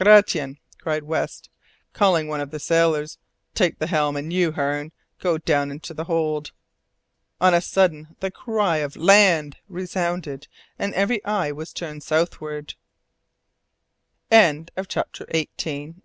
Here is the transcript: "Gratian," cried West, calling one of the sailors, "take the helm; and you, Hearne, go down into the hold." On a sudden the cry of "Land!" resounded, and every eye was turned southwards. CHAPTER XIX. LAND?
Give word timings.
"Gratian," 0.00 0.56
cried 0.78 1.02
West, 1.02 1.50
calling 1.92 2.26
one 2.26 2.40
of 2.40 2.50
the 2.50 2.58
sailors, 2.58 3.18
"take 3.54 3.78
the 3.78 3.86
helm; 3.86 4.16
and 4.16 4.32
you, 4.32 4.52
Hearne, 4.52 4.92
go 5.20 5.36
down 5.36 5.70
into 5.70 5.92
the 5.92 6.04
hold." 6.04 6.52
On 7.38 7.52
a 7.52 7.60
sudden 7.60 8.16
the 8.20 8.30
cry 8.30 8.78
of 8.78 8.96
"Land!" 8.96 9.58
resounded, 9.68 10.48
and 10.78 10.94
every 10.94 11.22
eye 11.26 11.52
was 11.52 11.74
turned 11.74 12.02
southwards. 12.02 12.76
CHAPTER 14.32 15.26
XIX. 15.30 15.66
LAND? 15.66 16.02